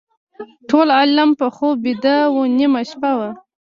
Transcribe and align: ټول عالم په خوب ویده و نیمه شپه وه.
ټول 0.69 0.87
عالم 0.97 1.29
په 1.39 1.47
خوب 1.55 1.75
ویده 1.85 2.17
و 2.33 2.35
نیمه 2.57 2.81
شپه 2.89 3.11
وه. 3.17 3.29